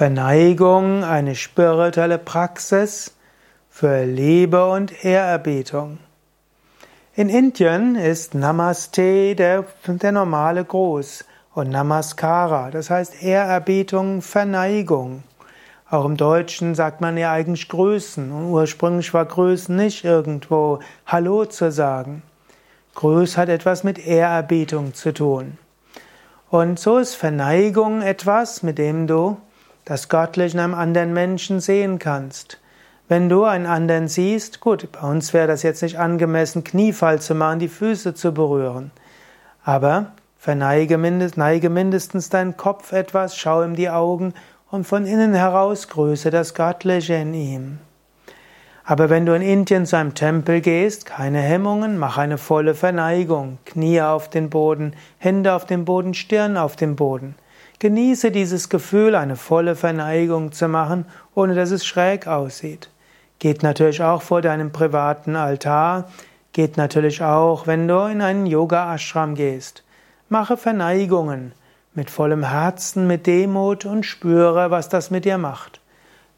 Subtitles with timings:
[0.00, 3.14] Verneigung eine spirituelle Praxis
[3.68, 5.98] für Liebe und Ehrerbietung.
[7.14, 15.22] In Indien ist Namaste der, der normale Gruß und Namaskara, das heißt Ehrerbietung, Verneigung.
[15.90, 21.44] Auch im Deutschen sagt man ja eigentlich Grüßen und ursprünglich war Grüßen nicht irgendwo Hallo
[21.44, 22.22] zu sagen.
[22.94, 25.58] Grüß hat etwas mit Ehrerbietung zu tun.
[26.48, 29.36] Und so ist Verneigung etwas, mit dem du
[29.90, 32.60] das Göttliche in einem anderen Menschen sehen kannst.
[33.08, 37.34] Wenn du einen anderen siehst, gut, bei uns wäre das jetzt nicht angemessen, Kniefall zu
[37.34, 38.92] machen, die Füße zu berühren.
[39.64, 44.32] Aber verneige mindest, neige mindestens deinen Kopf etwas, schau ihm die Augen
[44.70, 47.78] und von innen heraus grüße das Göttliche in ihm.
[48.84, 53.58] Aber wenn du in Indien zu einem Tempel gehst, keine Hemmungen, mach eine volle Verneigung,
[53.64, 57.34] Knie auf den Boden, Hände auf dem Boden, Stirn auf dem Boden.
[57.80, 62.90] Genieße dieses Gefühl, eine volle Verneigung zu machen, ohne dass es schräg aussieht.
[63.38, 66.10] Geht natürlich auch vor deinem privaten Altar,
[66.52, 69.82] geht natürlich auch, wenn du in einen Yoga-Ashram gehst.
[70.28, 71.52] Mache Verneigungen
[71.94, 75.80] mit vollem Herzen, mit Demut und spüre, was das mit dir macht.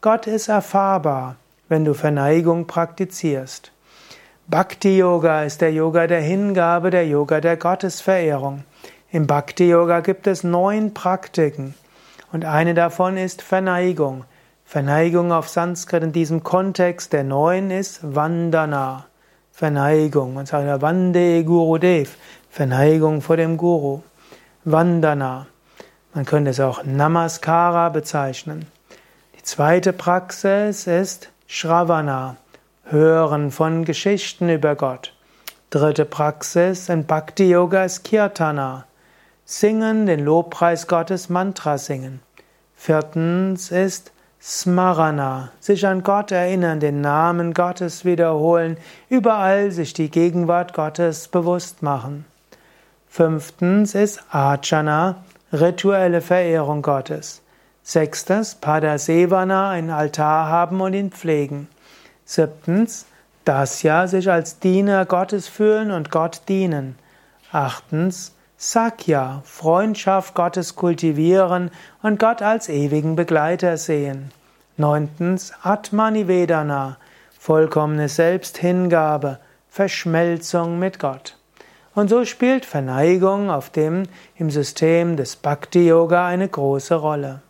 [0.00, 1.36] Gott ist erfahrbar,
[1.68, 3.70] wenn du Verneigung praktizierst.
[4.48, 8.64] Bhakti Yoga ist der Yoga der Hingabe, der Yoga der Gottesverehrung.
[9.10, 11.74] Im Bhakti Yoga gibt es neun Praktiken
[12.30, 14.24] und eine davon ist Verneigung.
[14.66, 19.06] Verneigung auf Sanskrit in diesem Kontext der neun ist Vandana.
[19.50, 20.36] Verneigung.
[20.36, 22.18] Und sagt Vande Gurudev.
[22.50, 24.02] Verneigung vor dem Guru.
[24.64, 25.46] Vandana.
[26.12, 28.66] Man könnte es auch Namaskara bezeichnen.
[29.38, 32.36] Die zweite Praxis ist Shravana.
[32.84, 35.14] Hören von Geschichten über Gott.
[35.70, 38.84] Dritte Praxis in Bhakti Yoga ist Kirtana.
[39.50, 42.20] Singen, den Lobpreis Gottes, Mantra singen.
[42.74, 48.76] Viertens ist Smarana, sich an Gott erinnern, den Namen Gottes wiederholen,
[49.08, 52.26] überall sich die Gegenwart Gottes bewusst machen.
[53.08, 57.40] Fünftens ist Archana, rituelle Verehrung Gottes.
[57.82, 61.68] Sechstens, Padasevana, einen Altar haben und ihn pflegen.
[62.26, 63.06] Siebtens,
[63.46, 66.98] Dasya, sich als Diener Gottes fühlen und Gott dienen.
[67.50, 71.70] Achtens, Sakya, Freundschaft Gottes kultivieren
[72.02, 74.32] und Gott als ewigen Begleiter sehen.
[74.76, 76.96] Neuntens, Atmanivedana,
[77.38, 81.38] vollkommene Selbsthingabe, Verschmelzung mit Gott.
[81.94, 87.42] Und so spielt Verneigung auf dem, im System des Bhakti Yoga eine große Rolle.